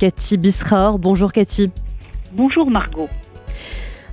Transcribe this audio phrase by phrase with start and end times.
[0.00, 0.98] Cathy Bisraor.
[0.98, 1.70] Bonjour Cathy.
[2.32, 3.10] Bonjour Margot.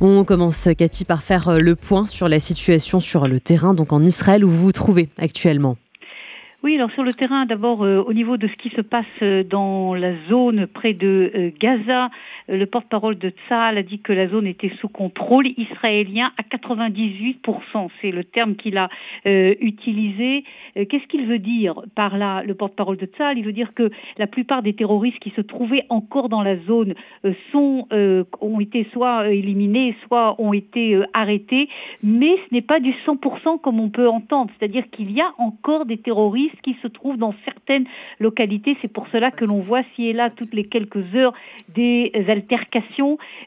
[0.00, 4.02] On commence Cathy par faire le point sur la situation sur le terrain, donc en
[4.02, 5.76] Israël où vous vous trouvez actuellement.
[6.64, 9.44] Oui, alors sur le terrain, d'abord euh, au niveau de ce qui se passe euh,
[9.44, 12.10] dans la zone près de euh, Gaza,
[12.48, 17.88] le porte-parole de Tzahal a dit que la zone était sous contrôle israélien à 98%.
[18.00, 18.88] C'est le terme qu'il a
[19.24, 20.44] utilisé.
[20.74, 24.26] Qu'est-ce qu'il veut dire par là, le porte-parole de Tzahal Il veut dire que la
[24.26, 26.94] plupart des terroristes qui se trouvaient encore dans la zone
[27.52, 31.68] ont été soit éliminés, soit ont été arrêtés,
[32.02, 34.50] mais ce n'est pas du 100% comme on peut entendre.
[34.58, 37.86] C'est-à-dire qu'il y a encore des terroristes qui se trouvent dans certaines
[38.20, 38.76] localités.
[38.82, 41.34] C'est pour cela que l'on voit ci et là toutes les quelques heures
[41.74, 42.12] des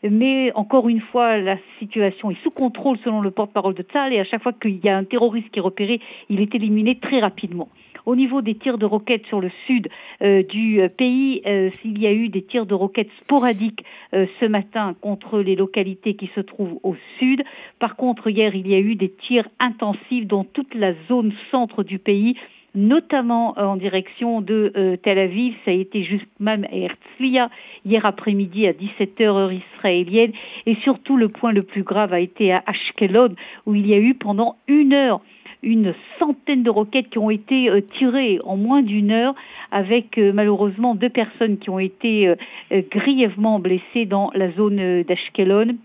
[0.03, 4.19] Mais encore une fois, la situation est sous contrôle selon le porte-parole de Tzal et
[4.19, 5.99] à chaque fois qu'il y a un terroriste qui est repéré,
[6.29, 7.69] il est éliminé très rapidement.
[8.05, 9.87] Au niveau des tirs de roquettes sur le sud
[10.21, 14.45] euh, du euh, pays, euh, s'il y a eu des tirs de roquettes sporadiques ce
[14.45, 17.43] matin contre les localités qui se trouvent au sud.
[17.77, 21.83] Par contre, hier, il y a eu des tirs intensifs dans toute la zone centre
[21.83, 22.35] du pays
[22.75, 25.55] notamment euh, en direction de euh, Tel Aviv.
[25.65, 27.49] Ça a été juste même à Herzliya
[27.85, 30.31] hier après-midi à 17h heure israélienne.
[30.65, 33.97] Et surtout, le point le plus grave a été à Ashkelon, où il y a
[33.97, 35.21] eu pendant une heure
[35.61, 39.35] une centaine de roquettes qui ont été euh, tirées en moins d'une heure,
[39.71, 42.33] avec malheureusement deux personnes qui ont été
[42.71, 45.75] grièvement blessées dans la zone d'Ashkelon.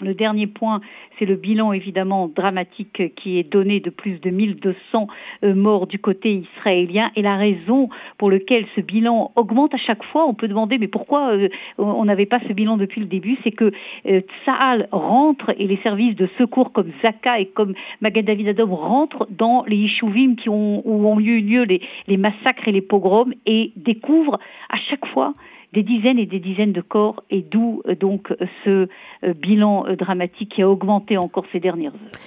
[0.00, 0.80] Le dernier point,
[1.18, 5.06] c'est le bilan évidemment dramatique qui est donné de plus de 1200
[5.44, 10.02] euh, morts du côté israélien et la raison pour laquelle ce bilan augmente à chaque
[10.04, 10.26] fois.
[10.26, 11.48] On peut demander mais pourquoi euh,
[11.78, 13.70] on n'avait pas ce bilan depuis le début C'est que
[14.06, 18.74] euh, Tsahal rentre et les services de secours comme Zaka et comme Magad David Adom
[18.74, 23.32] rentrent dans les Yishuvim qui ont, où ont eu lieu les massacres et les pogroms
[23.46, 25.34] et découvrent à chaque fois
[25.72, 28.32] des dizaines et des dizaines de corps, et d'où euh, donc
[28.64, 28.88] ce
[29.24, 32.20] euh, bilan euh, dramatique qui a augmenté encore ces dernières heures.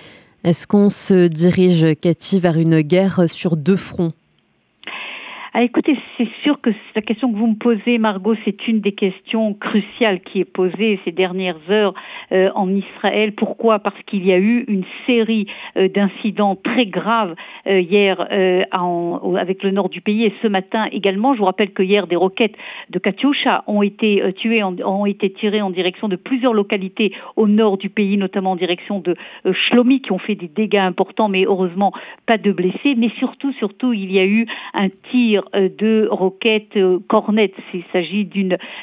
[0.44, 4.14] Est-ce qu'on se dirige, Cathy, vers une guerre sur deux fronts?
[5.58, 8.92] Ah, écoutez, c'est sûr que la question que vous me posez, Margot, c'est une des
[8.92, 11.94] questions cruciales qui est posée ces dernières heures
[12.34, 13.32] euh, en Israël.
[13.32, 13.80] Pourquoi?
[13.80, 17.36] Parce qu'il y a eu une série euh, d'incidents très graves
[17.68, 18.20] euh, hier
[19.40, 21.34] avec le nord du pays et ce matin également.
[21.34, 22.58] Je vous rappelle que hier, des roquettes
[22.90, 27.78] de Katyusha ont été tuées, ont été tirées en direction de plusieurs localités au nord
[27.78, 29.16] du pays, notamment en direction de
[29.54, 31.94] Shlomi, qui ont fait des dégâts importants, mais heureusement
[32.26, 32.96] pas de blessés.
[32.98, 37.52] Mais surtout, surtout, il y a eu un tir euh, de roquettes euh, Cornet.
[37.74, 38.28] Il s'agit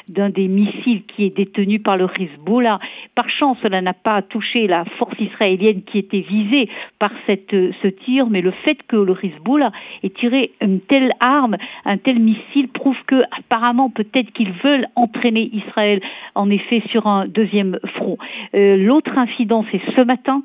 [0.07, 2.79] d'un des missiles qui est détenu par le Hezbollah.
[3.15, 6.69] Par chance, cela n'a pas touché la force israélienne qui était visée
[6.99, 9.71] par euh, ce tir, mais le fait que le Hezbollah
[10.03, 15.49] ait tiré une telle arme, un tel missile, prouve que apparemment peut-être qu'ils veulent entraîner
[15.53, 16.01] Israël
[16.35, 18.17] en effet sur un deuxième front.
[18.53, 20.43] L'autre incident, c'est ce matin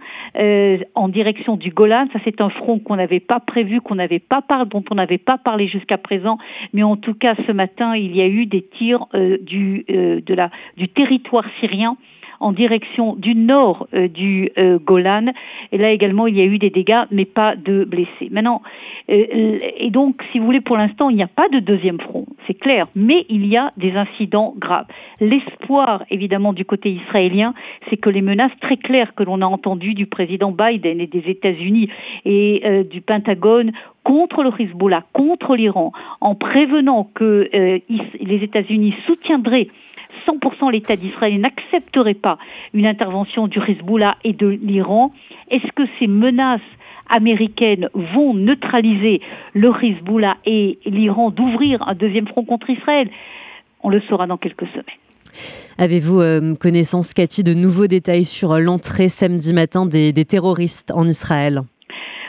[0.94, 2.06] en direction du Golan.
[2.12, 5.18] Ça, c'est un front qu'on n'avait pas prévu, qu'on n'avait pas parlé, dont on n'avait
[5.18, 5.98] pas parlé jusqu'à
[6.72, 9.38] mais en tout cas ce matin, il y a eu des tirs euh,
[9.90, 10.20] euh,
[10.76, 11.96] du territoire syrien
[12.40, 14.50] en direction du nord euh, du
[14.84, 15.26] Golan.
[15.72, 18.28] Et là également, il y a eu des dégâts, mais pas de blessés.
[18.30, 18.62] Maintenant,
[19.08, 22.54] et donc, si vous voulez, pour l'instant, il n'y a pas de deuxième front, c'est
[22.54, 24.86] clair, mais il y a des incidents graves.
[25.20, 27.54] L'espoir, évidemment, du côté israélien,
[27.88, 31.24] c'est que les menaces très claires que l'on a entendues du président Biden et des
[31.26, 31.88] États-Unis
[32.24, 33.72] et du Pentagone
[34.08, 39.68] contre le Hezbollah, contre l'Iran, en prévenant que euh, les États-Unis soutiendraient
[40.28, 42.38] 100% l'État d'Israël et n'accepteraient pas
[42.74, 45.12] une intervention du Hezbollah et de l'Iran,
[45.50, 46.60] est-ce que ces menaces
[47.08, 49.20] américaines vont neutraliser
[49.54, 53.08] le Hezbollah et l'Iran d'ouvrir un deuxième front contre Israël?
[53.82, 54.84] On le saura dans quelques semaines.
[55.78, 61.62] Avez-vous euh, connaissance, Cathy, de nouveaux détails sur l'entrée samedi matin des terroristes en Israël?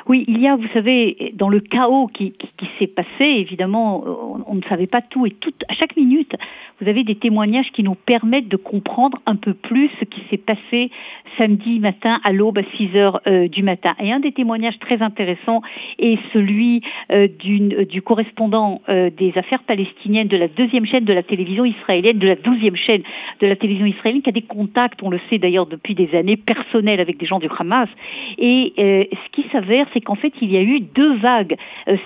[0.09, 2.33] Oui, il y a, vous savez, dans le chaos qui,
[2.79, 4.03] s'est passé, évidemment,
[4.47, 5.35] on, ne savait pas tout et.
[5.67, 6.33] À chaque minute,
[6.81, 10.37] vous avez des témoignages qui nous permettent de comprendre un peu plus ce qui s'est
[10.37, 10.89] passé
[11.37, 13.93] samedi matin à l'aube à 6 heures euh, du matin.
[13.99, 15.61] Et un des témoignages très intéressants
[15.99, 21.23] est celui euh, du correspondant euh, des affaires palestiniennes de la deuxième chaîne de la
[21.23, 23.03] télévision israélienne, de la douzième chaîne
[23.41, 26.37] de la télévision israélienne, qui a des contacts, on le sait d'ailleurs depuis des années,
[26.37, 27.89] personnels avec des gens du Hamas.
[28.37, 31.55] Et ce qui s'avère, c'est qu'en fait, il y a eu deux vagues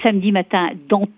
[0.02, 0.70] samedi matin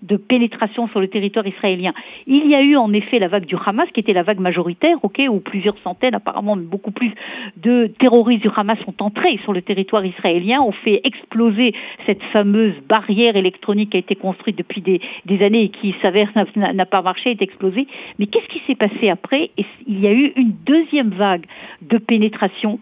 [0.01, 1.93] de pénétration sur le territoire israélien.
[2.27, 4.97] Il y a eu en effet la vague du Hamas, qui était la vague majoritaire,
[5.03, 7.11] ok, où plusieurs centaines, apparemment beaucoup plus
[7.57, 11.73] de terroristes du Hamas sont entrés sur le territoire israélien, ont fait exploser
[12.05, 14.99] cette fameuse barrière électronique qui a été construite depuis des,
[15.43, 17.87] années et qui s'avère n'a pas marché, est explosée.
[18.19, 19.51] Mais qu'est-ce qui s'est passé après?
[19.87, 21.45] Il y a eu une deuxième vague
[21.81, 22.79] de pénétration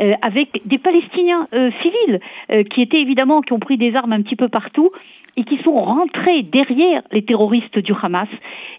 [0.00, 4.12] euh, avec des Palestiniens euh, civils euh, qui étaient évidemment qui ont pris des armes
[4.12, 4.90] un petit peu partout
[5.34, 8.28] et qui sont rentrés derrière les terroristes du Hamas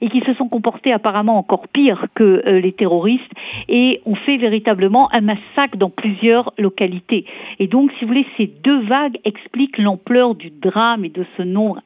[0.02, 3.32] et qui se sont comportés apparemment encore pire que les terroristes
[3.68, 7.26] et ont fait véritablement un massacre dans plusieurs localités.
[7.58, 11.44] Et donc, si vous voulez, ces deux vagues expliquent l'ampleur du drame et de ce
[11.44, 11.82] nombre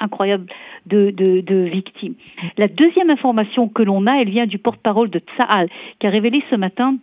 [0.00, 0.46] incroyable
[0.86, 2.14] de victimes.
[2.58, 5.68] La deuxième information que l'on a, elle vient du porte-parole de Tsahal,
[6.00, 6.96] qui a révélé ce matin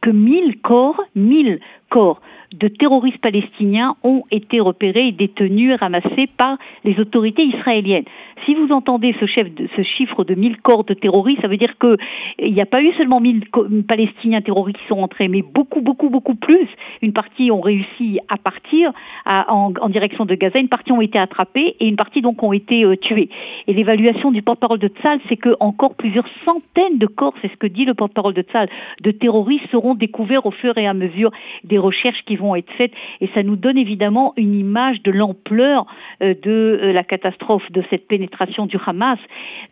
[0.00, 2.20] que 1000 corps, 1000 corps
[2.52, 8.04] de terroristes palestiniens ont été repérés et détenus ramassés par les autorités israéliennes.
[8.44, 12.52] Si vous entendez ce, de, chiffre de 1000 corps de terroristes, ça veut dire qu'il
[12.52, 13.46] n'y a pas eu seulement 1000
[13.88, 16.68] Palestiniens terroristes qui sont entrés, mais beaucoup, beaucoup, beaucoup plus.
[17.02, 18.92] Une partie ont réussi à partir
[19.26, 22.84] en, direction de Gaza, une partie ont été attrapés et une partie donc ont été
[22.84, 23.30] euh, tués.
[23.66, 27.56] Et l'évaluation du porte-parole de Tzal, c'est que encore plusieurs centaines de corps, c'est ce
[27.56, 28.68] que dit le porte-parole de Tzal,
[29.00, 31.30] de terroristes seront découverts au fur et à mesure
[31.64, 32.92] des recherches qui vont être faites.
[33.20, 35.86] Et ça nous donne évidemment une image de l'ampleur
[36.22, 36.50] euh, de
[36.82, 39.18] euh, la catastrophe de cette pénétration du Hamas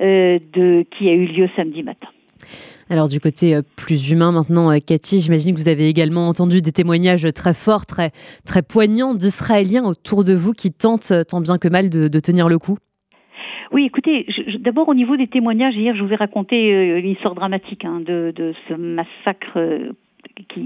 [0.00, 2.08] euh, de, qui a eu lieu samedi matin.
[2.90, 7.26] Alors du côté plus humain maintenant, Cathy, j'imagine que vous avez également entendu des témoignages
[7.34, 8.10] très forts, très,
[8.44, 12.58] très poignants d'Israéliens autour de vous qui tentent tant bien que mal de, tenir le
[12.58, 12.76] coup.
[13.72, 14.26] Oui, écoutez,
[14.60, 18.34] d'abord au niveau des témoignages, hier je vous ai raconté une histoire dramatique hein, de,
[18.36, 19.58] de, ce massacre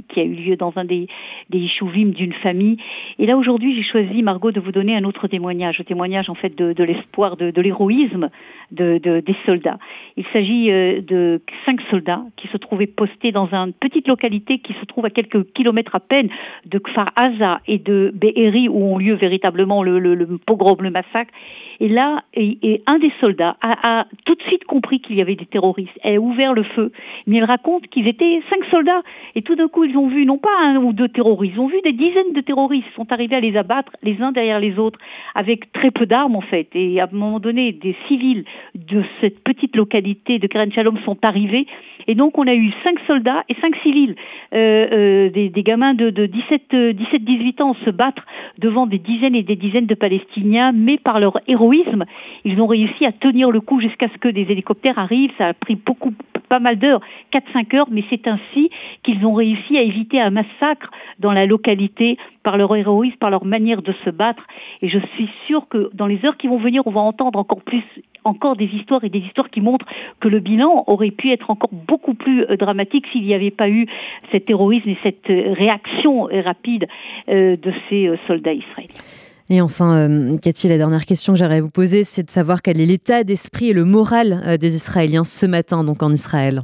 [0.08, 1.06] qui, a eu lieu dans un des,
[1.50, 2.76] des d'une famille.
[3.19, 6.35] Et là, aujourd'hui, j'ai choisi, Margot, de vous donner un autre témoignage, un témoignage en
[6.35, 8.31] fait de, l'espoir, de, de l'héroïsme
[8.70, 9.79] de, des soldats.
[10.17, 14.75] Il s'agit euh, de cinq soldats qui se trouvaient postés dans une petite localité qui
[14.75, 16.29] se trouve à quelques kilomètres à peine
[16.67, 20.90] de Kfar Aza et de Be'eri, où ont lieu véritablement le, le, le pogrom, le
[20.90, 21.32] massacre.
[21.81, 25.37] Et là, et, un des soldats a, a, tout de suite compris qu'il y avait
[25.37, 25.96] des terroristes.
[26.02, 26.93] Elle a ouvert le feu,
[27.26, 29.02] mais elle raconte qu'ils étaient cinq soldats.
[29.35, 31.69] Et tout d'un coup, ils ont vu non pas un ou deux terroristes, ils ont
[31.69, 34.98] vu des dizaines de terroristes sont arrivés à les abattre les uns derrière les autres,
[35.34, 36.69] avec très peu d'armes en fait.
[36.75, 38.44] Et à un moment donné, des civils
[38.75, 41.66] de cette petite localité de Keren Shalom sont arrivés.
[42.06, 44.16] Et donc, on a eu cinq soldats et cinq civils,
[44.54, 48.25] euh, euh, des, gamins de, de 17, 17, 18 ans se battre
[48.58, 52.04] devant des dizaines et des dizaines de Palestiniens, mais par leur héroïsme,
[52.44, 55.32] ils ont réussi à tenir le coup jusqu'à ce que des hélicoptères arrivent.
[55.36, 56.14] Ça a pris beaucoup,
[56.48, 57.00] pas mal d'heures,
[57.32, 58.70] 4-5 heures, mais c'est ainsi
[59.02, 63.44] qu'ils ont réussi à éviter un massacre dans la localité par leur héroïsme, par leur
[63.44, 64.42] manière de se battre.
[64.82, 67.62] Et je suis sûre que dans les heures qui vont venir, on va entendre encore
[67.62, 67.82] plus,
[68.24, 69.86] encore des histoires et des histoires qui montrent
[70.20, 73.68] que le bilan aurait pu être encore beaucoup plus euh, dramatique s'il n'y avait pas
[73.68, 73.86] eu
[74.32, 76.86] cet terrorisme et cette euh, réaction euh, rapide
[77.28, 79.27] de ces soldats israéliens.
[79.50, 82.86] Et enfin, Cathy, la dernière question que j'aimerais vous poser, c'est de savoir quel est
[82.86, 86.62] l'état d'esprit et le moral des Israéliens ce matin, donc en Israël.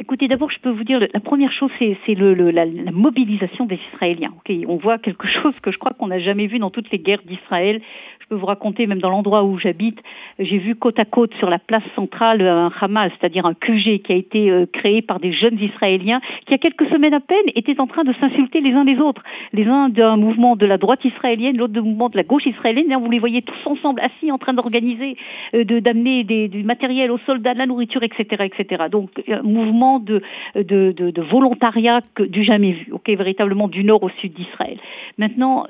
[0.00, 4.34] Écoutez, d'abord, je peux vous dire, la première chose, c'est la, mobilisation des Israéliens.
[4.66, 7.22] On voit quelque chose que je crois qu'on n'a jamais vu dans toutes les guerres
[7.24, 7.80] d'Israël.
[8.24, 9.98] Je peux vous raconter, même dans l'endroit où j'habite,
[10.38, 14.12] j'ai vu côte à côte sur la place centrale un Hamas, c'est-à-dire un QG qui
[14.12, 17.20] a été euh, créé par des jeunes Israéliens qui, il y a quelques semaines à
[17.20, 19.22] peine, étaient en train de s'insulter les uns les autres.
[19.52, 22.96] Les uns d'un mouvement de la droite israélienne, l'autre d'un mouvement de la gauche israélienne.
[22.96, 25.16] Vous les voyez tous ensemble assis en train d'organiser,
[25.54, 28.84] euh, de d'amener du matériel aux soldats, de la nourriture, etc., etc.
[28.90, 30.22] Donc, un mouvement de,
[30.54, 34.78] de, de, de volontariat que, du jamais vu, ok, véritablement du nord au sud d'Israël.
[35.18, 35.66] Maintenant,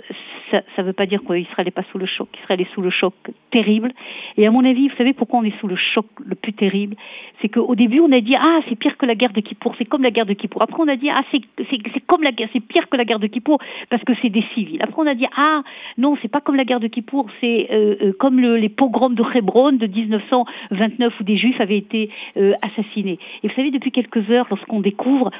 [0.50, 2.28] ça ne veut pas dire qu'Israël n'est pas sous le choc.
[2.45, 3.15] Israël est sous le choc
[3.51, 3.93] terrible.
[4.37, 6.97] Et à mon avis, vous savez pourquoi on est sous le choc le plus terrible?
[7.41, 9.85] C'est qu'au début, on a dit ah c'est pire que la guerre de Kippour, c'est
[9.85, 10.63] comme la guerre de Kippour.
[10.63, 13.19] Après, on a dit ah c'est c'est comme la guerre, c'est pire que la guerre
[13.19, 13.59] de Kippour
[13.91, 14.83] parce que c'est des civils.
[14.83, 15.63] Après, on a dit ah
[15.99, 19.15] non, c'est pas comme la guerre de Kippour, c'est euh, euh, comme le, les pogroms
[19.15, 23.19] de Hebron de 1929 où des Juifs avaient été euh, assassinés.
[23.43, 25.31] Et vous savez, depuis quelques heures, lorsqu'on découvre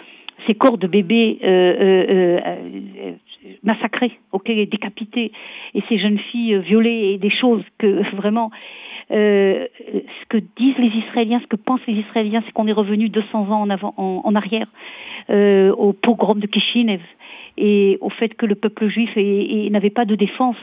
[0.47, 1.39] ces corps de bébés
[3.65, 5.33] massacrés, ok, décapités,
[5.75, 8.51] et ces jeunes filles violées, et des choses que vraiment,
[9.11, 13.09] euh, ce que disent les Israéliens, ce que pensent les Israéliens, c'est qu'on est revenu
[13.09, 14.69] 200 ans en, avant, en, arrière,
[15.31, 17.03] euh, au pogrom de Kishinev,
[17.57, 20.57] et au fait que le peuple juif n'avait pas de défense.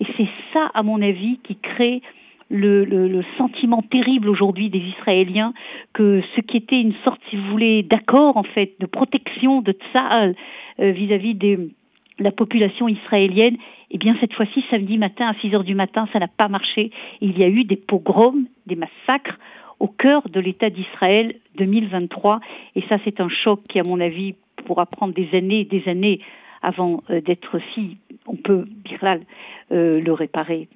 [0.00, 2.02] Et c'est ça, à mon avis, qui crée
[2.50, 5.54] le, le, le, sentiment terrible aujourd'hui des Israéliens
[5.94, 9.72] que ce qui était une sorte, si vous voulez, d'accord en fait, de protection de
[9.72, 10.34] Tsahal
[10.80, 11.58] euh, vis-à-vis des
[12.22, 13.56] la population israélienne,
[13.90, 16.90] eh bien cette fois-ci, samedi matin à 6 heures du matin, ça n'a pas marché.
[17.20, 19.38] Il y a eu des pogroms, des massacres
[19.80, 22.40] au cœur de l'État d'Israël 2023.
[22.76, 26.20] Et ça, c'est un choc qui, à mon avis, pourra prendre des années, des années
[26.62, 29.22] avant d'être si on peut, Birlal,
[29.70, 30.68] le réparer.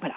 [0.00, 0.14] Voilà.